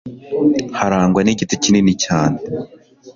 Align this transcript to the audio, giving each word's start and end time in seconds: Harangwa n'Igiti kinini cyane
Harangwa 0.79 1.19
n'Igiti 1.23 1.55
kinini 1.63 1.93
cyane 2.03 2.37